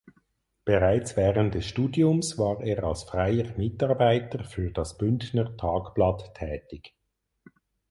[0.65, 6.95] Bereits während des Studiums war er als freier Mitarbeiter für das "Bündner Tagblatt" tätig.